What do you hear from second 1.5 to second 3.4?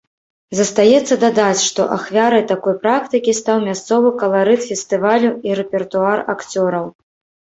што ахвярай такой практыкі